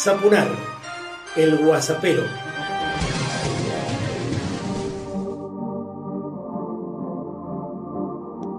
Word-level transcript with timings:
Zapunar, 0.00 0.46
el 1.34 1.58
guasapero. 1.58 2.22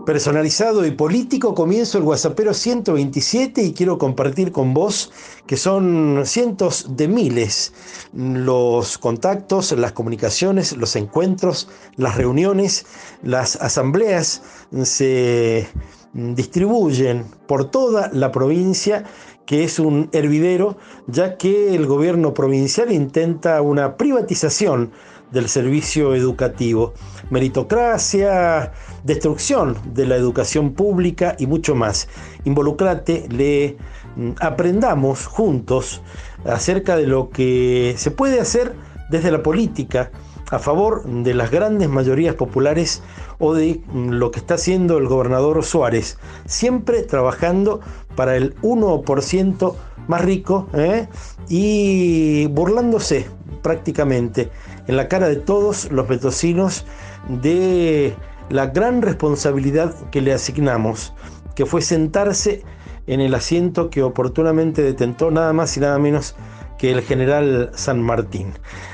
Personalizado 0.06 0.86
y 0.86 0.92
político, 0.92 1.56
comienzo 1.56 1.98
el 1.98 2.04
WhatsAppero 2.04 2.54
127 2.54 3.64
y 3.64 3.72
quiero 3.72 3.98
compartir 3.98 4.52
con 4.52 4.74
vos 4.74 5.14
que 5.48 5.56
son 5.56 6.24
cientos 6.26 6.98
de 6.98 7.08
miles 7.08 7.72
los 8.12 8.98
contactos, 8.98 9.72
las 9.72 9.94
comunicaciones, 9.94 10.76
los 10.76 10.98
encuentros, 10.98 11.70
las 11.96 12.18
reuniones, 12.18 12.86
las 13.24 13.56
asambleas 13.62 14.42
se 14.84 15.70
distribuyen 16.14 17.26
por 17.48 17.70
toda 17.70 18.10
la 18.12 18.32
provincia 18.32 19.06
que 19.50 19.64
es 19.64 19.80
un 19.80 20.10
hervidero, 20.12 20.78
ya 21.08 21.36
que 21.36 21.74
el 21.74 21.88
gobierno 21.88 22.36
provincial 22.36 22.92
intenta 22.92 23.64
una 23.64 23.98
privatización 23.98 24.92
del 25.32 25.50
servicio 25.50 26.14
educativo, 26.14 26.94
meritocracia, 27.32 28.74
destrucción 29.04 29.76
de 29.96 30.06
la 30.06 30.18
educación 30.18 30.74
pública 30.74 31.36
y 31.40 31.48
mucho 31.48 31.74
más. 31.74 32.10
Involucrate, 32.44 33.28
le 33.28 33.78
mm, 34.18 34.34
aprendamos 34.40 35.26
juntos 35.26 36.04
acerca 36.46 36.96
de 36.96 37.08
lo 37.08 37.32
que 37.32 37.96
se 37.98 38.12
puede 38.12 38.40
hacer 38.40 38.76
desde 39.10 39.32
la 39.32 39.42
política 39.42 40.12
a 40.52 40.60
favor 40.60 41.04
de 41.06 41.34
las 41.34 41.52
grandes 41.52 41.90
mayorías 41.90 42.36
populares 42.36 43.02
o 43.40 43.54
de 43.54 43.82
mm, 43.88 44.10
lo 44.12 44.32
que 44.32 44.40
está 44.40 44.56
haciendo 44.56 44.98
el 44.98 45.08
gobernador 45.08 45.64
Suárez, 45.64 46.18
siempre 46.46 47.04
trabajando 47.04 47.82
para 48.16 48.36
el 48.36 48.56
1% 48.62 49.76
más 50.08 50.22
rico 50.22 50.68
¿eh? 50.74 51.08
y 51.48 52.48
burlándose 52.48 53.28
prácticamente 53.62 54.50
en 54.88 54.98
la 54.98 55.08
cara 55.08 55.30
de 55.30 55.36
todos 55.36 55.92
los 55.92 56.08
vetocinos 56.08 56.86
de 57.28 58.16
la 58.50 58.68
gran 58.68 59.02
responsabilidad 59.02 59.96
que 60.10 60.22
le 60.22 60.32
asignamos, 60.34 61.14
que 61.56 61.66
fue 61.66 61.82
sentarse 61.82 62.64
en 63.08 63.20
el 63.22 63.34
asiento 63.36 63.90
que 63.90 64.04
oportunamente 64.04 64.82
detentó 64.82 65.32
nada 65.32 65.54
más 65.54 65.78
y 65.78 65.80
nada 65.80 65.98
menos 66.00 66.36
que 66.78 66.92
el 66.92 67.02
general 67.02 67.72
San 67.76 68.02
Martín. 68.02 68.52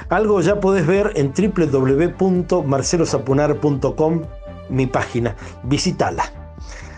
Algo 0.10 0.42
ya 0.42 0.60
podés 0.60 0.86
ver 0.86 1.14
en 1.16 1.34
www.marcelosapunar.com, 1.34 4.22
mi 4.70 4.86
página, 4.88 5.36
visítala. 5.64 6.45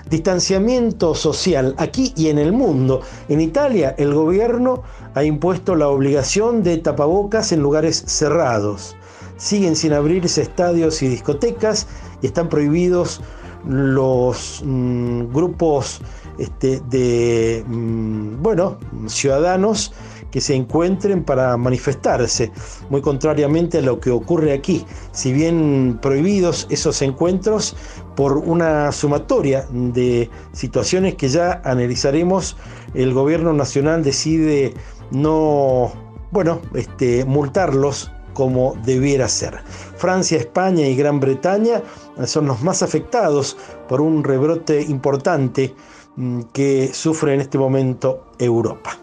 Distanciamiento 0.10 1.14
social 1.16 1.76
aquí 1.78 2.14
y 2.16 2.30
en 2.30 2.38
el 2.38 2.54
mundo. 2.54 3.02
En 3.28 3.42
Italia 3.42 3.94
el 3.98 4.14
gobierno 4.14 4.84
ha 5.16 5.24
impuesto 5.24 5.76
la 5.76 5.90
obligación 5.90 6.64
de 6.64 6.78
tapabocas 6.78 7.52
en 7.52 7.62
lugares 7.62 8.04
cerrados. 8.08 8.96
Siguen 9.36 9.76
sin 9.76 9.94
abrirse 9.94 10.42
estadios 10.42 11.02
y 11.02 11.10
discotecas 11.10 11.88
y 12.22 12.28
están 12.28 12.50
prohibidos 12.50 13.22
los 13.66 14.62
mm, 14.66 15.34
grupos 15.34 16.00
este, 16.38 16.82
de 16.90 17.64
mm, 17.68 18.42
bueno, 18.42 18.78
ciudadanos 19.08 19.94
que 20.32 20.42
se 20.42 20.56
encuentren 20.56 21.24
para 21.24 21.56
manifestarse, 21.58 22.52
muy 22.90 23.02
contrariamente 23.02 23.80
a 23.80 23.82
lo 23.82 24.00
que 24.00 24.12
ocurre 24.12 24.54
aquí. 24.54 24.86
Si 25.12 25.32
bien 25.32 26.00
prohibidos 26.02 26.68
esos 26.70 27.02
encuentros 27.02 27.76
por 28.18 28.36
una 28.40 28.92
sumatoria 28.92 29.68
de 29.70 30.28
situaciones 30.52 31.14
que 31.14 31.30
ya 31.30 31.62
analizaremos, 31.64 32.58
el 32.96 33.14
gobierno 33.14 33.54
nacional 33.54 34.04
decide 34.04 34.74
no, 35.12 35.92
bueno, 36.32 36.60
este, 36.74 37.26
multarlos 37.26 38.12
como 38.34 38.74
debiera 38.84 39.28
ser. 39.28 39.60
Francia, 39.98 40.40
España 40.40 40.88
y 40.88 40.96
Gran 40.96 41.20
Bretaña 41.20 41.84
son 42.26 42.48
los 42.48 42.64
más 42.64 42.82
afectados 42.82 43.56
por 43.88 44.02
un 44.02 44.24
rebrote 44.24 44.82
importante 44.82 45.76
mm, 46.16 46.42
que 46.54 46.90
sufre 46.92 47.36
en 47.36 47.42
este 47.42 47.60
momento 47.60 48.26
Europa. 48.40 48.98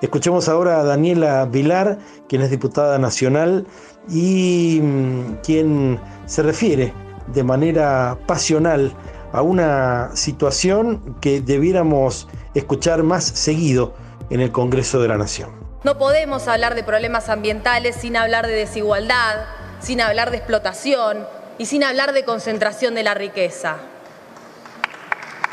Escuchemos 0.00 0.48
ahora 0.48 0.80
a 0.80 0.84
Daniela 0.84 1.44
Vilar, 1.44 1.98
quien 2.26 2.40
es 2.40 2.50
diputada 2.50 2.98
nacional 2.98 3.66
y 4.08 4.80
mm, 4.82 5.42
quien 5.42 6.00
se 6.24 6.42
refiere 6.42 7.05
de 7.28 7.42
manera 7.42 8.18
pasional 8.26 8.92
a 9.32 9.42
una 9.42 10.10
situación 10.14 11.16
que 11.20 11.40
debiéramos 11.40 12.28
escuchar 12.54 13.02
más 13.02 13.24
seguido 13.24 13.94
en 14.30 14.40
el 14.40 14.52
Congreso 14.52 15.00
de 15.00 15.08
la 15.08 15.16
Nación. 15.16 15.50
No 15.84 15.98
podemos 15.98 16.48
hablar 16.48 16.74
de 16.74 16.82
problemas 16.82 17.28
ambientales 17.28 17.96
sin 17.96 18.16
hablar 18.16 18.46
de 18.46 18.54
desigualdad, 18.54 19.44
sin 19.80 20.00
hablar 20.00 20.30
de 20.30 20.38
explotación 20.38 21.26
y 21.58 21.66
sin 21.66 21.84
hablar 21.84 22.12
de 22.12 22.24
concentración 22.24 22.94
de 22.94 23.02
la 23.02 23.14
riqueza. 23.14 23.76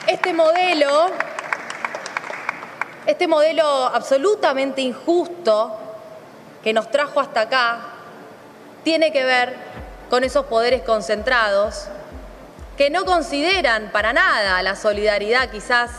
Este 0.07 0.33
modelo 0.33 0.87
este 3.05 3.27
modelo 3.27 3.65
absolutamente 3.65 4.81
injusto 4.81 5.77
que 6.63 6.71
nos 6.71 6.89
trajo 6.89 7.19
hasta 7.19 7.41
acá 7.41 7.79
tiene 8.83 9.11
que 9.11 9.25
ver 9.25 9.55
con 10.13 10.23
esos 10.23 10.45
poderes 10.45 10.83
concentrados 10.83 11.85
que 12.77 12.91
no 12.91 13.03
consideran 13.03 13.89
para 13.91 14.13
nada 14.13 14.61
la 14.61 14.75
solidaridad 14.75 15.49
quizás 15.49 15.89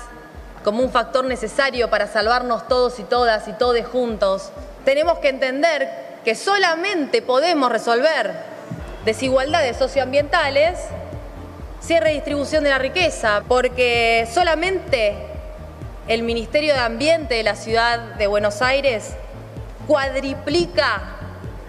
como 0.62 0.84
un 0.84 0.92
factor 0.92 1.24
necesario 1.24 1.90
para 1.90 2.06
salvarnos 2.06 2.68
todos 2.68 3.00
y 3.00 3.02
todas 3.02 3.48
y 3.48 3.54
todos 3.54 3.84
juntos. 3.88 4.52
Tenemos 4.84 5.18
que 5.18 5.30
entender 5.30 5.90
que 6.24 6.36
solamente 6.36 7.22
podemos 7.22 7.72
resolver 7.72 8.34
desigualdades 9.04 9.78
socioambientales 9.78 10.78
si 11.80 11.94
hay 11.94 11.98
redistribución 12.00 12.62
de 12.62 12.70
la 12.70 12.78
riqueza, 12.78 13.42
porque 13.48 14.28
solamente 14.32 15.16
el 16.06 16.22
Ministerio 16.22 16.74
de 16.74 16.78
Ambiente 16.78 17.34
de 17.34 17.42
la 17.42 17.56
ciudad 17.56 17.98
de 17.98 18.28
Buenos 18.28 18.62
Aires 18.62 19.16
cuadriplica 19.88 21.02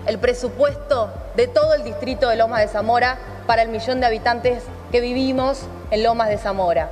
el 0.05 0.19
presupuesto 0.19 1.24
de 1.35 1.47
todo 1.47 1.73
el 1.73 1.83
distrito 1.83 2.29
de 2.29 2.35
Lomas 2.35 2.61
de 2.61 2.67
Zamora 2.67 3.17
para 3.45 3.61
el 3.61 3.69
millón 3.69 3.99
de 3.99 4.05
habitantes 4.05 4.63
que 4.91 5.01
vivimos 5.01 5.61
en 5.91 6.03
Lomas 6.03 6.29
de 6.29 6.37
Zamora. 6.37 6.89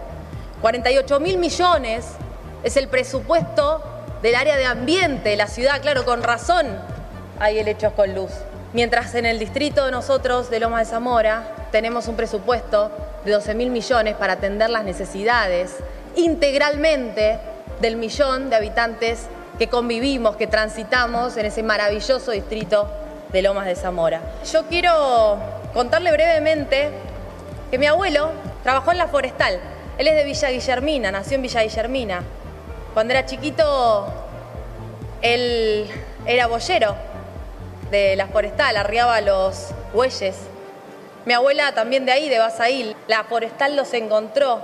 48 0.61 1.19
mil 1.19 1.37
millones 1.37 2.05
es 2.63 2.77
el 2.77 2.87
presupuesto 2.87 3.83
del 4.21 4.35
área 4.35 4.57
de 4.57 4.65
ambiente 4.65 5.35
la 5.35 5.47
ciudad, 5.47 5.81
claro, 5.81 6.05
con 6.05 6.23
razón 6.23 6.67
hay 7.39 7.59
helechos 7.59 7.93
con 7.93 8.13
luz. 8.15 8.31
Mientras 8.73 9.13
en 9.15 9.25
el 9.25 9.39
distrito 9.39 9.85
de 9.85 9.91
nosotros 9.91 10.49
de 10.49 10.59
Lomas 10.59 10.87
de 10.87 10.91
Zamora 10.93 11.43
tenemos 11.71 12.07
un 12.07 12.15
presupuesto 12.15 12.91
de 13.25 13.31
12 13.31 13.55
mil 13.55 13.69
millones 13.69 14.15
para 14.15 14.33
atender 14.33 14.69
las 14.69 14.83
necesidades 14.83 15.75
integralmente 16.15 17.39
del 17.81 17.95
millón 17.95 18.49
de 18.49 18.55
habitantes 18.55 19.27
que 19.57 19.67
convivimos, 19.67 20.35
que 20.35 20.47
transitamos 20.47 21.37
en 21.37 21.45
ese 21.45 21.63
maravilloso 21.63 22.31
distrito 22.31 22.87
de 23.33 23.41
Lomas 23.41 23.65
de 23.65 23.75
Zamora. 23.75 24.21
Yo 24.49 24.67
quiero 24.67 25.37
contarle 25.73 26.11
brevemente 26.11 26.91
que 27.71 27.79
mi 27.79 27.87
abuelo 27.87 28.29
trabajó 28.61 28.91
en 28.91 28.99
la 28.99 29.07
forestal. 29.07 29.59
Él 29.97 30.07
es 30.07 30.15
de 30.15 30.23
Villa 30.23 30.49
Guillermina, 30.49 31.11
nació 31.11 31.35
en 31.35 31.41
Villa 31.41 31.63
Guillermina. 31.63 32.23
Cuando 32.93 33.13
era 33.13 33.25
chiquito, 33.25 34.07
él 35.21 35.89
era 36.27 36.45
boyero 36.45 36.95
de 37.89 38.15
la 38.15 38.27
forestal, 38.27 38.77
arriaba 38.77 39.19
los 39.21 39.71
bueyes. 39.93 40.35
Mi 41.25 41.33
abuela 41.33 41.73
también 41.73 42.05
de 42.05 42.11
ahí, 42.11 42.29
de 42.29 42.37
Basail. 42.37 42.95
La 43.07 43.23
forestal 43.23 43.75
los 43.75 43.93
encontró 43.93 44.61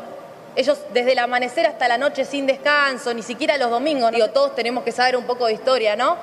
ellos 0.56 0.80
desde 0.94 1.14
el 1.14 1.20
amanecer 1.20 1.66
hasta 1.66 1.88
la 1.88 1.98
noche 1.98 2.26
sin 2.26 2.46
descanso, 2.46 3.14
ni 3.14 3.22
siquiera 3.22 3.58
los 3.58 3.70
domingos, 3.70 4.12
digo, 4.12 4.30
todos 4.30 4.56
tenemos 4.56 4.84
que 4.84 4.92
saber 4.92 5.16
un 5.16 5.24
poco 5.24 5.46
de 5.46 5.54
historia, 5.54 5.96
¿no? 5.96 6.18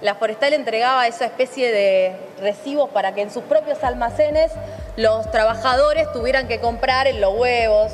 La 0.00 0.14
forestal 0.14 0.52
entregaba 0.52 1.08
esa 1.08 1.24
especie 1.24 1.72
de 1.72 2.16
recibos 2.40 2.88
para 2.90 3.14
que 3.14 3.22
en 3.22 3.32
sus 3.32 3.42
propios 3.42 3.82
almacenes 3.82 4.52
los 4.96 5.28
trabajadores 5.32 6.12
tuvieran 6.12 6.46
que 6.46 6.60
comprar 6.60 7.12
los 7.14 7.34
huevos, 7.34 7.92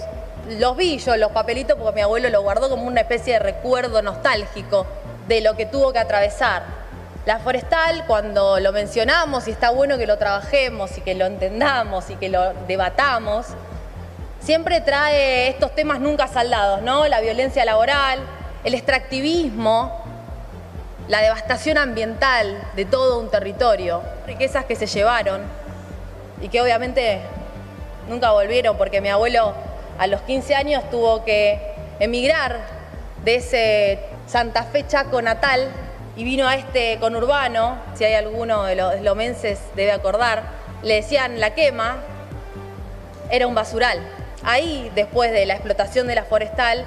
los 0.59 0.77
billos, 0.77 1.17
los 1.17 1.33
papelitos, 1.33 1.79
porque 1.79 1.95
mi 1.95 2.03
abuelo 2.03 2.29
lo 2.29 2.43
guardó 2.43 2.69
como 2.69 2.83
una 2.83 3.01
especie 3.01 3.35
de 3.35 3.39
recuerdo 3.39 4.03
nostálgico 4.03 4.87
de 5.29 5.41
lo 5.41 5.57
que 5.57 5.65
tuvo 5.65 5.95
que 5.95 5.99
atravesar. 5.99 6.65
La 7.25 7.39
forestal, 7.39 8.05
cuando 8.07 8.61
lo 8.61 8.71
mencionamos, 8.73 9.49
y 9.49 9.53
está 9.53 9.71
bueno 9.71 9.97
que 9.97 10.07
lo 10.07 10.19
trabajemos 10.19 10.99
y 10.99 11.01
que 11.01 11.15
lo 11.15 11.25
entendamos 11.25 12.11
y 12.11 12.17
que 12.17 12.29
lo 12.29 12.53
debatamos, 12.69 13.47
siempre 14.41 14.83
trae 14.83 15.49
estos 15.49 15.75
temas 15.75 16.01
nunca 16.01 16.29
saldados, 16.29 16.83
¿no? 16.83 17.09
La 17.09 17.23
violencia 17.23 17.65
laboral, 17.65 18.19
el 18.63 18.75
extractivismo, 18.75 20.04
la 21.09 21.21
devastación 21.21 21.77
ambiental 21.77 22.63
de 22.77 22.85
todo 22.85 23.21
un 23.21 23.31
territorio, 23.31 24.03
riquezas 24.27 24.65
que 24.65 24.75
se 24.75 24.87
llevaron 24.87 25.43
y 26.41 26.49
que 26.49 26.61
obviamente 26.63 27.21
nunca 28.09 28.33
volvieron 28.33 28.77
porque 28.77 29.01
mi 29.01 29.11
abuelo 29.11 29.55
a 29.99 30.07
los 30.07 30.23
15 30.23 30.55
años 30.55 30.83
tuvo 30.91 31.25
que 31.25 31.61
emigrar 32.01 32.59
de 33.25 33.37
ese 33.37 33.99
Santa 34.27 34.65
Fe 34.65 34.87
Chaco 34.87 35.21
natal 35.21 35.69
y 36.17 36.25
vino 36.25 36.47
a 36.47 36.55
este 36.55 36.99
conurbano, 36.99 37.77
si 37.95 38.05
hay 38.05 38.15
alguno 38.15 38.65
de 38.65 38.77
los 38.77 39.01
lomenses 39.03 39.61
debe 39.75 39.93
acordar, 39.93 40.45
le 40.83 40.95
decían 40.95 41.41
la 41.41 41.55
quema, 41.55 41.97
era 43.31 43.47
un 43.47 43.55
basural. 43.55 43.99
Ahí, 44.43 44.91
después 44.95 45.33
de 45.33 45.47
la 45.47 45.55
explotación 45.55 46.07
de 46.07 46.15
la 46.15 46.25
forestal, 46.25 46.85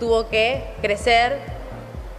tuvo 0.00 0.28
que 0.28 0.64
crecer 0.80 1.38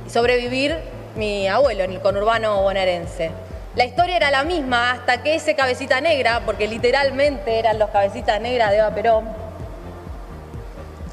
y 0.05 0.09
sobrevivir 0.09 0.77
mi 1.15 1.47
abuelo 1.47 1.83
en 1.83 1.91
el 1.91 2.01
conurbano 2.01 2.61
bonaerense. 2.61 3.31
La 3.75 3.85
historia 3.85 4.17
era 4.17 4.31
la 4.31 4.43
misma 4.43 4.91
hasta 4.91 5.21
que 5.21 5.35
ese 5.35 5.55
cabecita 5.55 5.99
negra, 6.01 6.41
porque 6.45 6.67
literalmente 6.67 7.59
eran 7.59 7.79
los 7.79 7.89
cabecitas 7.89 8.39
negras 8.39 8.71
de 8.71 8.77
Eva 8.77 8.91
Perón, 8.91 9.25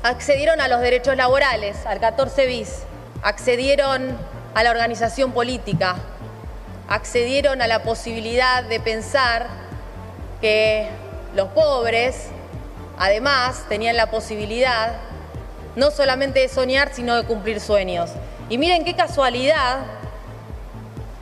accedieron 0.03 0.61
a 0.61 0.69
los 0.69 0.81
derechos 0.81 1.17
laborales, 1.17 1.87
al 1.87 2.01
14 2.01 2.47
bis, 2.47 2.83
accedieron 3.23 4.17
a 4.55 4.63
la 4.63 4.71
organización 4.71 5.33
política, 5.33 5.97
accedieron 6.89 7.63
a 7.63 7.67
la 7.67 7.83
posibilidad 7.83 8.65
de 8.65 8.81
pensar 8.81 9.47
que 10.41 10.89
los 11.35 11.49
pobres, 11.49 12.29
además, 12.99 13.65
tenían 13.69 13.97
la 13.97 14.11
posibilidad 14.11 14.93
no 15.75 15.91
solamente 15.91 16.41
de 16.41 16.49
soñar, 16.49 16.91
sino 16.93 17.17
de 17.17 17.25
cumplir 17.25 17.61
sueños. 17.61 18.11
Y 18.53 18.59
miren 18.59 18.85
qué 18.85 18.93
casualidad 18.93 19.79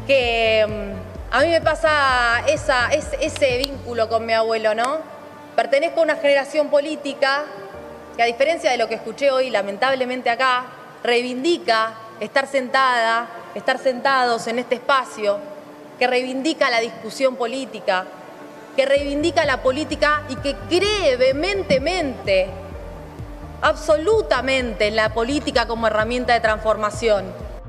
que 0.04 0.66
mm, 0.68 1.32
a 1.32 1.40
mí 1.42 1.46
me 1.46 1.60
pasa 1.60 2.42
ese 2.48 3.56
vínculo 3.58 4.08
con 4.08 4.26
mi 4.26 4.32
abuelo, 4.32 4.74
¿no? 4.74 4.98
Pertenezco 5.54 6.00
a 6.00 6.02
una 6.02 6.16
generación 6.16 6.70
política 6.70 7.44
que 8.16 8.22
a 8.24 8.26
diferencia 8.26 8.72
de 8.72 8.78
lo 8.78 8.88
que 8.88 8.96
escuché 8.96 9.30
hoy, 9.30 9.48
lamentablemente 9.48 10.28
acá, 10.28 10.64
reivindica 11.04 11.92
estar 12.18 12.48
sentada, 12.48 13.28
estar 13.54 13.78
sentados 13.78 14.48
en 14.48 14.58
este 14.58 14.74
espacio, 14.74 15.38
que 16.00 16.08
reivindica 16.08 16.68
la 16.68 16.80
discusión 16.80 17.36
política, 17.36 18.06
que 18.74 18.86
reivindica 18.86 19.44
la 19.44 19.62
política 19.62 20.22
y 20.30 20.34
que 20.34 20.56
cree 20.68 21.16
vehementemente, 21.16 22.48
absolutamente 23.62 24.88
en 24.88 24.96
la 24.96 25.12
política 25.12 25.66
como 25.66 25.86
herramienta 25.86 26.34
de 26.34 26.40
transformación. 26.40 27.24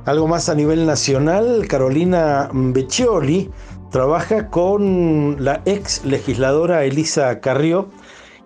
Algo 0.05 0.27
más 0.27 0.49
a 0.49 0.55
nivel 0.55 0.85
nacional, 0.85 1.67
Carolina 1.67 2.49
Beccioli 2.51 3.51
trabaja 3.91 4.47
con 4.49 5.43
la 5.43 5.61
ex 5.65 6.03
legisladora 6.05 6.85
Elisa 6.85 7.39
Carrió 7.39 7.89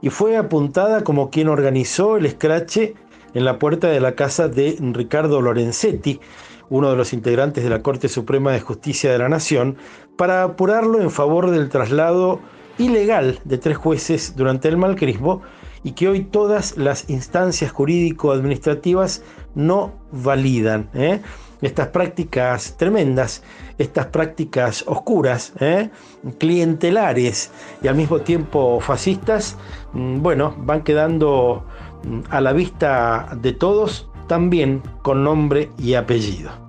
y 0.02 0.10
fue 0.10 0.38
apuntada 0.38 1.04
como 1.04 1.30
quien 1.30 1.48
organizó 1.48 2.18
el 2.18 2.26
escrache 2.26 2.96
en 3.34 3.46
la 3.46 3.60
puerta 3.60 3.88
de 3.88 4.00
la 4.00 4.16
casa 4.16 4.48
de 4.48 4.78
Ricardo 4.80 5.42
Lorenzetti, 5.42 6.20
uno 6.70 6.90
de 6.90 6.98
los 6.98 7.14
integrantes 7.14 7.64
de 7.64 7.70
la 7.70 7.82
Corte 7.82 8.10
Suprema 8.10 8.52
de 8.52 8.60
Justicia 8.60 9.12
de 9.12 9.20
la 9.20 9.30
Nación, 9.30 9.78
para 10.18 10.44
apurarlo 10.44 11.02
en 11.02 11.12
favor 11.12 11.52
del 11.52 11.70
traslado 11.70 12.40
ilegal 12.78 13.40
de 13.44 13.58
tres 13.58 13.78
jueces 13.78 14.36
durante 14.36 14.68
el 14.68 14.78
malcrismo 14.78 15.42
y 15.86 15.92
que 15.92 16.10
hoy 16.10 16.24
todas 16.24 16.78
las 16.78 17.10
instancias 17.12 17.72
jurídico-administrativas 17.72 19.22
no 19.54 19.94
validan. 20.12 20.90
¿eh? 20.96 21.22
Estas 21.62 21.90
prácticas 21.90 22.76
tremendas, 22.76 23.44
estas 23.78 24.08
prácticas 24.08 24.84
oscuras, 24.88 25.54
¿eh? 25.60 25.92
clientelares 26.40 27.52
y 27.84 27.88
al 27.88 27.96
mismo 27.96 28.20
tiempo 28.20 28.80
fascistas, 28.80 29.58
mm, 29.94 30.24
bueno, 30.24 30.56
van 30.58 30.84
quedando 30.84 31.64
mm, 32.04 32.22
a 32.32 32.42
la 32.42 32.52
vista 32.52 33.38
de 33.40 33.54
todos 33.54 34.10
también 34.28 34.82
con 35.04 35.24
nombre 35.24 35.70
y 35.78 35.94
apellido. 35.94 36.65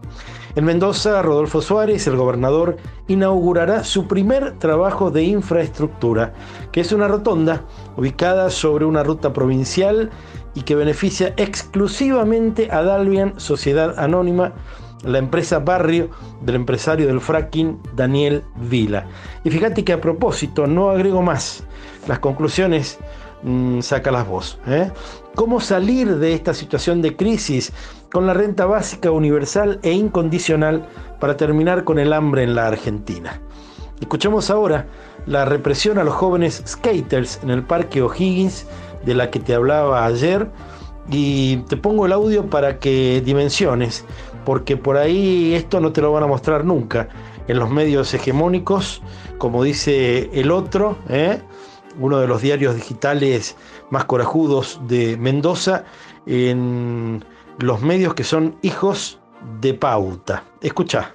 En 0.56 0.64
Mendoza, 0.64 1.20
Rodolfo 1.20 1.60
Suárez, 1.60 2.06
el 2.06 2.16
gobernador, 2.16 2.78
inaugurará 3.08 3.84
su 3.84 4.08
primer 4.08 4.58
trabajo 4.58 5.10
de 5.10 5.22
infraestructura, 5.22 6.32
que 6.72 6.80
es 6.80 6.92
una 6.92 7.08
rotonda 7.08 7.64
ubicada 7.98 8.48
sobre 8.48 8.86
una 8.86 9.02
ruta 9.02 9.34
provincial 9.34 10.08
y 10.54 10.62
que 10.62 10.74
beneficia 10.74 11.34
exclusivamente 11.36 12.70
a 12.72 12.82
Dalvian 12.82 13.38
Sociedad 13.38 13.98
Anónima, 13.98 14.54
la 15.04 15.18
empresa 15.18 15.58
barrio 15.58 16.08
del 16.40 16.54
empresario 16.54 17.06
del 17.06 17.20
fracking 17.20 17.78
Daniel 17.94 18.42
Vila. 18.56 19.06
Y 19.44 19.50
fíjate 19.50 19.84
que 19.84 19.92
a 19.92 20.00
propósito, 20.00 20.66
no 20.66 20.88
agrego 20.88 21.20
más, 21.20 21.64
las 22.08 22.20
conclusiones 22.20 22.98
mm, 23.42 23.80
saca 23.82 24.10
las 24.10 24.26
voz. 24.26 24.58
¿eh? 24.66 24.90
¿Cómo 25.36 25.60
salir 25.60 26.16
de 26.16 26.32
esta 26.32 26.54
situación 26.54 27.02
de 27.02 27.14
crisis 27.14 27.70
con 28.10 28.26
la 28.26 28.32
renta 28.32 28.64
básica 28.64 29.10
universal 29.10 29.78
e 29.82 29.92
incondicional 29.92 30.88
para 31.20 31.36
terminar 31.36 31.84
con 31.84 31.98
el 31.98 32.14
hambre 32.14 32.42
en 32.42 32.54
la 32.54 32.68
Argentina? 32.68 33.42
Escuchamos 34.00 34.48
ahora 34.48 34.86
la 35.26 35.44
represión 35.44 35.98
a 35.98 36.04
los 36.04 36.14
jóvenes 36.14 36.62
skaters 36.66 37.38
en 37.42 37.50
el 37.50 37.62
Parque 37.62 38.00
O'Higgins, 38.00 38.66
de 39.04 39.14
la 39.14 39.30
que 39.30 39.38
te 39.38 39.54
hablaba 39.54 40.06
ayer, 40.06 40.50
y 41.10 41.58
te 41.68 41.76
pongo 41.76 42.06
el 42.06 42.12
audio 42.12 42.46
para 42.46 42.78
que 42.78 43.20
dimensiones, 43.22 44.06
porque 44.46 44.78
por 44.78 44.96
ahí 44.96 45.52
esto 45.52 45.80
no 45.80 45.92
te 45.92 46.00
lo 46.00 46.12
van 46.12 46.22
a 46.22 46.28
mostrar 46.28 46.64
nunca 46.64 47.10
en 47.46 47.58
los 47.58 47.68
medios 47.68 48.14
hegemónicos, 48.14 49.02
como 49.36 49.62
dice 49.62 50.30
el 50.32 50.50
otro, 50.50 50.96
¿eh? 51.10 51.42
uno 51.98 52.18
de 52.18 52.26
los 52.26 52.42
diarios 52.42 52.74
digitales 52.74 53.56
más 53.90 54.04
corajudos 54.04 54.80
de 54.86 55.16
Mendoza, 55.16 55.84
en 56.26 57.24
los 57.58 57.80
medios 57.80 58.14
que 58.14 58.24
son 58.24 58.56
hijos 58.62 59.20
de 59.60 59.74
pauta. 59.74 60.44
Escucha. 60.60 61.14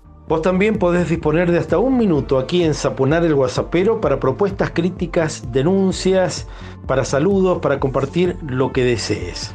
Vos 0.27 0.41
también 0.41 0.77
podés 0.77 1.09
disponer 1.09 1.51
de 1.51 1.57
hasta 1.57 1.77
un 1.77 1.97
minuto 1.97 2.39
aquí 2.39 2.63
en 2.63 2.73
Saponar 2.73 3.25
el 3.25 3.35
Guasapero 3.35 3.99
para 3.99 4.19
propuestas 4.19 4.71
críticas, 4.71 5.51
denuncias, 5.51 6.47
para 6.87 7.03
saludos, 7.03 7.59
para 7.59 7.79
compartir 7.79 8.37
lo 8.47 8.71
que 8.71 8.83
desees. 8.83 9.53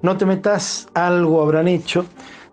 No 0.00 0.16
te 0.16 0.24
metas, 0.24 0.88
algo 0.94 1.42
habrán 1.42 1.68
hecho. 1.68 2.06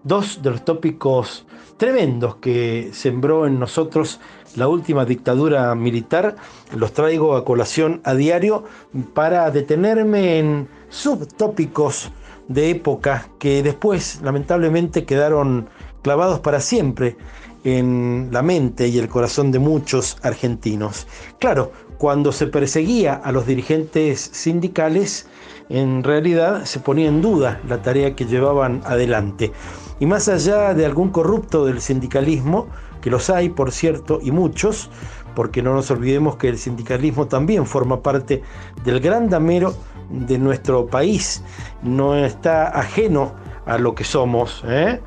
Dos 0.03 0.41
de 0.41 0.51
los 0.51 0.65
tópicos 0.65 1.45
tremendos 1.77 2.35
que 2.35 2.89
sembró 2.93 3.47
en 3.47 3.59
nosotros 3.59 4.19
la 4.55 4.67
última 4.67 5.05
dictadura 5.05 5.73
militar, 5.75 6.35
los 6.75 6.93
traigo 6.93 7.35
a 7.35 7.45
colación 7.45 8.01
a 8.03 8.13
diario 8.13 8.65
para 9.13 9.49
detenerme 9.49 10.39
en 10.39 10.67
subtópicos 10.89 12.11
de 12.47 12.69
época 12.69 13.29
que 13.39 13.63
después 13.63 14.19
lamentablemente 14.21 15.05
quedaron 15.05 15.69
clavados 16.01 16.39
para 16.39 16.59
siempre 16.59 17.17
en 17.63 18.29
la 18.31 18.41
mente 18.41 18.87
y 18.87 18.97
el 18.97 19.07
corazón 19.07 19.51
de 19.51 19.59
muchos 19.59 20.17
argentinos. 20.23 21.07
Claro, 21.39 21.71
cuando 21.97 22.31
se 22.31 22.47
perseguía 22.47 23.13
a 23.13 23.31
los 23.31 23.45
dirigentes 23.45 24.29
sindicales, 24.33 25.27
en 25.69 26.03
realidad 26.03 26.65
se 26.65 26.79
ponía 26.79 27.07
en 27.07 27.21
duda 27.21 27.61
la 27.67 27.81
tarea 27.81 28.15
que 28.15 28.25
llevaban 28.25 28.81
adelante. 28.85 29.51
Y 29.99 30.05
más 30.05 30.27
allá 30.27 30.73
de 30.73 30.85
algún 30.85 31.09
corrupto 31.09 31.65
del 31.65 31.79
sindicalismo, 31.79 32.67
que 33.01 33.09
los 33.11 33.29
hay, 33.29 33.49
por 33.49 33.71
cierto, 33.71 34.19
y 34.21 34.31
muchos, 34.31 34.89
porque 35.35 35.61
no 35.61 35.73
nos 35.73 35.91
olvidemos 35.91 36.35
que 36.37 36.49
el 36.49 36.57
sindicalismo 36.57 37.27
también 37.27 37.65
forma 37.65 38.01
parte 38.01 38.41
del 38.83 38.99
gran 38.99 39.29
damero 39.29 39.75
de 40.09 40.37
nuestro 40.37 40.87
país, 40.87 41.43
no 41.83 42.15
está 42.15 42.67
ajeno 42.67 43.33
a 43.65 43.77
lo 43.77 43.95
que 43.95 44.03
somos. 44.03 44.63
¿eh? 44.67 44.99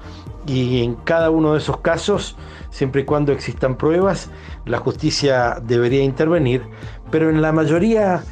Y 0.47 0.83
en 0.83 0.95
cada 0.97 1.31
uno 1.31 1.53
de 1.53 1.59
esos 1.59 1.79
casos, 1.79 2.37
siempre 2.71 3.03
y 3.03 3.05
cuando 3.05 3.33
existan 3.33 3.77
pruebas, 3.77 4.31
la 4.67 4.79
justicia 4.79 5.61
debería 5.63 6.03
intervenir, 6.03 6.63
pero 7.11 7.31
en 7.31 7.41
la 7.43 7.53
mayoría 7.53 8.23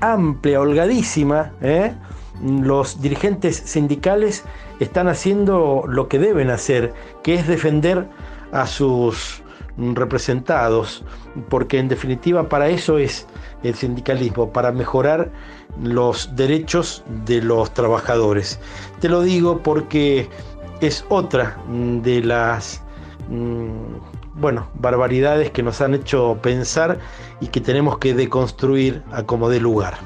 amplia, 0.00 0.60
holgadísima, 0.60 1.52
¿eh? 1.60 1.94
los 2.42 3.00
dirigentes 3.00 3.56
sindicales 3.56 4.44
están 4.80 5.08
haciendo 5.08 5.84
lo 5.86 6.08
que 6.08 6.18
deben 6.18 6.50
hacer, 6.50 6.94
que 7.22 7.34
es 7.34 7.46
defender 7.46 8.08
a 8.52 8.66
sus 8.66 9.42
representados, 9.76 11.04
porque 11.48 11.78
en 11.78 11.88
definitiva 11.88 12.48
para 12.48 12.68
eso 12.68 12.98
es 12.98 13.26
el 13.62 13.74
sindicalismo, 13.74 14.50
para 14.52 14.72
mejorar 14.72 15.30
los 15.82 16.34
derechos 16.34 17.04
de 17.26 17.42
los 17.42 17.72
trabajadores. 17.72 18.58
Te 19.00 19.08
lo 19.08 19.22
digo 19.22 19.58
porque 19.62 20.28
es 20.80 21.04
otra 21.08 21.56
de 21.68 22.22
las 22.22 22.82
mm, 23.28 24.40
bueno, 24.40 24.68
barbaridades 24.74 25.50
que 25.50 25.62
nos 25.62 25.80
han 25.80 25.94
hecho 25.94 26.38
pensar 26.42 26.98
y 27.40 27.48
que 27.48 27.60
tenemos 27.60 27.98
que 27.98 28.14
deconstruir 28.14 29.02
a 29.12 29.22
como 29.24 29.48
dé 29.48 29.60
lugar. 29.60 29.98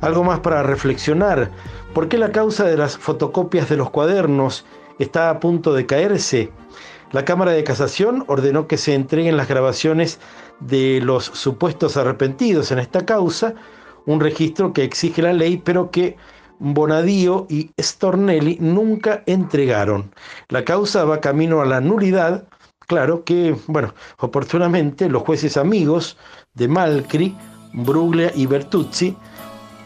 Algo 0.00 0.22
más 0.22 0.40
para 0.40 0.62
reflexionar, 0.62 1.50
¿por 1.94 2.08
qué 2.08 2.18
la 2.18 2.30
causa 2.30 2.64
de 2.64 2.76
las 2.76 2.96
fotocopias 2.98 3.68
de 3.68 3.76
los 3.76 3.90
cuadernos 3.90 4.64
está 4.98 5.30
a 5.30 5.40
punto 5.40 5.72
de 5.74 5.86
caerse? 5.86 6.52
La 7.10 7.24
Cámara 7.24 7.52
de 7.52 7.64
Casación 7.64 8.24
ordenó 8.26 8.66
que 8.66 8.76
se 8.76 8.94
entreguen 8.94 9.38
las 9.38 9.48
grabaciones 9.48 10.20
de 10.60 11.00
los 11.02 11.24
supuestos 11.24 11.96
arrepentidos 11.96 12.70
en 12.70 12.78
esta 12.78 13.06
causa, 13.06 13.54
un 14.04 14.20
registro 14.20 14.72
que 14.72 14.84
exige 14.84 15.22
la 15.22 15.32
ley, 15.32 15.56
pero 15.56 15.90
que 15.90 16.16
Bonadío 16.58 17.46
y 17.48 17.70
Stornelli 17.80 18.58
nunca 18.60 19.22
entregaron. 19.26 20.10
La 20.48 20.64
causa 20.64 21.04
va 21.04 21.20
camino 21.20 21.60
a 21.60 21.66
la 21.66 21.80
nulidad. 21.80 22.44
Claro 22.86 23.24
que, 23.24 23.56
bueno, 23.66 23.94
oportunamente 24.18 25.08
los 25.08 25.22
jueces 25.22 25.56
amigos 25.56 26.16
de 26.54 26.68
Malcri, 26.68 27.36
Bruglia 27.72 28.32
y 28.34 28.46
Bertuzzi 28.46 29.16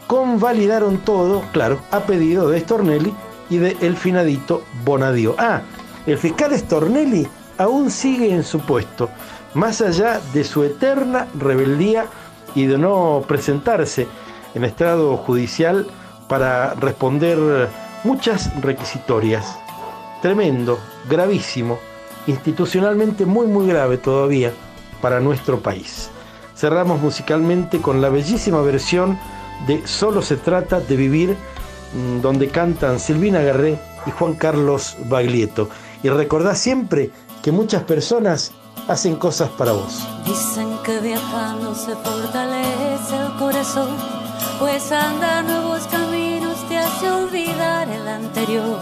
convalidaron 0.07 0.99
todo, 0.99 1.43
claro, 1.51 1.79
a 1.91 2.01
pedido 2.01 2.49
de 2.49 2.59
Stornelli 2.59 3.13
y 3.49 3.57
de 3.57 3.77
el 3.81 3.97
finadito 3.97 4.63
Bonadío. 4.85 5.35
Ah, 5.37 5.61
el 6.05 6.17
fiscal 6.17 6.57
Stornelli 6.57 7.27
aún 7.57 7.91
sigue 7.91 8.33
en 8.33 8.43
su 8.43 8.59
puesto, 8.59 9.09
más 9.53 9.81
allá 9.81 10.19
de 10.33 10.43
su 10.43 10.63
eterna 10.63 11.27
rebeldía 11.39 12.05
y 12.55 12.65
de 12.65 12.77
no 12.77 13.23
presentarse 13.27 14.07
en 14.53 14.63
estrado 14.63 15.17
judicial 15.17 15.87
para 16.27 16.73
responder 16.75 17.69
muchas 18.03 18.49
requisitorias. 18.61 19.57
Tremendo, 20.21 20.79
gravísimo, 21.09 21.79
institucionalmente 22.27 23.25
muy 23.25 23.47
muy 23.47 23.67
grave 23.67 23.97
todavía 23.97 24.51
para 25.01 25.19
nuestro 25.19 25.59
país. 25.59 26.09
Cerramos 26.55 27.01
musicalmente 27.01 27.81
con 27.81 28.01
la 28.01 28.09
bellísima 28.09 28.61
versión 28.61 29.19
de 29.67 29.85
Solo 29.87 30.21
se 30.21 30.37
trata 30.37 30.79
de 30.79 30.95
vivir, 30.95 31.35
mm, 31.93 32.21
donde 32.21 32.49
cantan 32.49 32.99
Silvina 32.99 33.41
Garré 33.41 33.77
y 34.05 34.11
Juan 34.11 34.35
Carlos 34.35 34.95
Baglietto. 35.05 35.69
Y 36.03 36.09
recordá 36.09 36.55
siempre 36.55 37.11
que 37.41 37.51
muchas 37.51 37.83
personas 37.83 38.51
hacen 38.87 39.15
cosas 39.15 39.49
para 39.49 39.71
vos. 39.73 40.07
Dicen 40.25 40.77
que 40.85 40.99
viajando 40.99 41.73
se 41.75 41.95
fortalece 41.95 43.17
el 43.25 43.33
corazón, 43.37 43.89
pues 44.59 44.91
anda 44.91 45.41
nuevos 45.43 45.85
caminos 45.87 46.12
olvidar 47.09 47.89
el 47.89 48.07
anterior. 48.07 48.79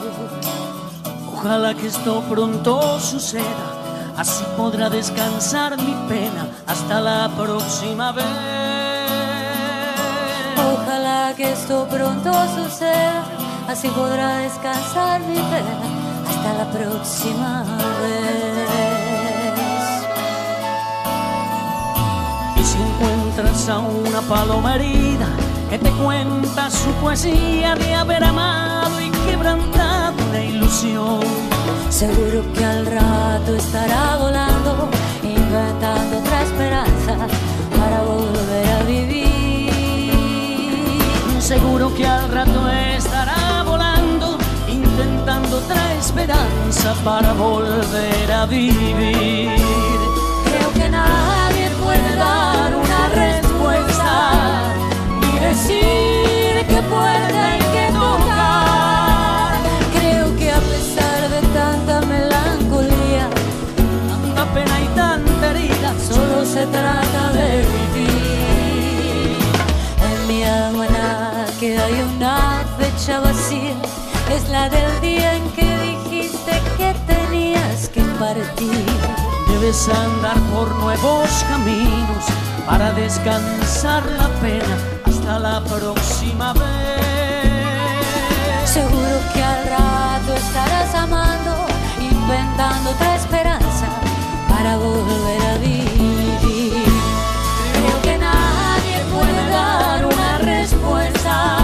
Ojalá 1.34 1.74
que 1.74 1.88
esto 1.88 2.22
pronto 2.30 3.00
suceda, 3.00 4.14
así 4.18 4.44
podrá 4.56 4.90
descansar 4.90 5.78
mi 5.78 5.94
pena 6.08 6.48
hasta 6.68 7.02
la 7.02 7.30
próxima 7.36 8.12
vez. 8.12 8.26
Ojalá 10.74 11.34
que 11.36 11.52
esto 11.52 11.88
pronto 11.90 12.32
suceda, 12.56 13.24
así 13.68 13.88
podrá 13.90 14.38
descansar 14.38 15.22
mi 15.22 15.36
pena 15.36 15.76
hasta 16.30 16.54
la 16.54 16.72
próxima 16.72 17.64
vez. 18.02 18.62
Y 22.58 22.64
si 22.64 22.78
encuentras 22.78 23.70
a 23.70 23.80
una 23.80 24.22
paloma 24.22 24.76
herida 24.76 25.28
cuenta 26.04 26.70
su 26.70 26.90
poesía 27.02 27.76
de 27.76 27.94
haber 27.96 28.24
amado 28.24 29.00
y 29.02 29.10
quebrantado 29.26 30.14
una 30.30 30.44
ilusión, 30.44 31.20
Seguro 31.90 32.44
que 32.54 32.66
al 32.66 32.86
rato 32.86 33.56
estará 33.56 34.18
volando, 34.18 34.90
inventando 35.24 36.18
otra 36.20 36.42
esperanza 36.44 37.18
para 37.78 38.02
volver 38.02 38.68
a 38.80 38.84
vivir. 38.84 39.72
seguro 41.40 41.94
que 41.94 42.08
al 42.08 42.30
rato 42.32 42.70
estará 42.70 43.64
volando, 43.64 44.38
intentando 44.68 45.58
otra 45.58 45.94
esperanza 45.96 46.96
para 47.04 47.34
volver 47.34 48.32
a 48.32 48.46
vivir. 48.46 49.52
Creo 50.46 50.72
que 50.74 50.90
nadie 50.90 51.70
puede 51.84 52.16
dar 52.16 52.61
puerta 56.90 57.52
hay 57.52 57.60
que 57.60 57.92
tocar. 57.94 59.54
Creo 59.98 60.36
que 60.38 60.52
a 60.52 60.60
pesar 60.60 61.30
de 61.30 61.42
tanta 61.54 62.02
melancolía, 62.02 63.30
Tanta 64.10 64.54
pena 64.54 64.82
y 64.82 64.88
tanta 64.96 65.52
herida, 65.52 65.94
solo 66.10 66.46
se 66.46 66.66
trata 66.68 67.32
de 67.34 67.66
vivir. 67.76 69.38
En 70.10 70.28
mi 70.28 70.44
almanaque 70.44 71.78
hay 71.78 72.02
una 72.16 72.64
fecha 72.78 73.20
vacía, 73.20 73.76
es 74.36 74.50
la 74.50 74.70
del 74.70 75.02
día 75.02 75.36
en 75.36 75.50
que 75.52 75.78
dijiste 75.80 76.62
que 76.78 76.96
tenías 77.08 77.90
que 77.90 78.02
partir. 78.20 78.86
Debes 79.48 79.88
andar 79.90 80.38
por 80.54 80.74
nuevos 80.76 81.30
caminos 81.50 82.26
para 82.66 82.92
descansar 82.94 84.04
la 84.18 84.30
pena 84.40 85.01
la 85.40 85.62
próxima 85.64 86.54
vez. 86.54 86.62
Seguro 88.66 89.20
que 89.34 89.44
al 89.44 89.66
rato 89.66 90.34
estarás 90.36 90.96
amando, 90.96 91.66
inventando 92.00 92.90
otra 92.92 93.16
esperanza 93.16 93.88
para 94.50 94.78
volver 94.78 95.42
a 95.52 95.58
vivir. 95.58 96.86
Creo 97.74 98.02
que 98.04 98.18
nadie 98.18 98.98
puede 99.14 99.50
dar 99.50 100.06
una 100.06 100.38
respuesta, 100.40 101.58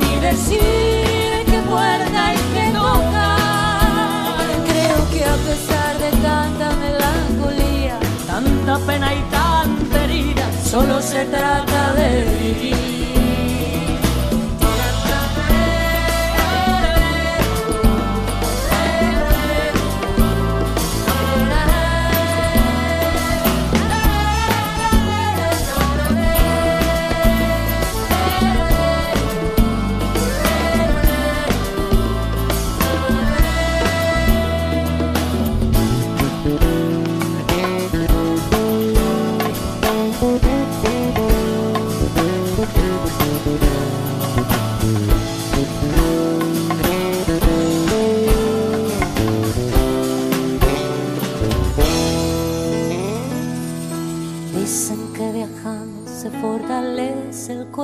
ni 0.00 0.20
decir 0.20 1.44
qué 1.46 1.60
puerta 1.68 2.26
hay 2.28 2.38
que 2.54 2.70
tocar. 2.72 4.46
Creo 4.70 4.98
que 5.10 5.24
a 5.24 5.36
pesar 5.48 5.98
de 5.98 6.10
tanta 6.22 6.70
melancolía, 6.84 7.98
Tanta 8.26 8.78
pena 8.86 9.14
y 9.14 9.22
tanta 9.30 10.04
herida, 10.04 10.44
solo 10.64 11.00
se 11.00 11.24
trata 11.26 11.65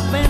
Tanta 0.00 0.12
pena 0.12 0.29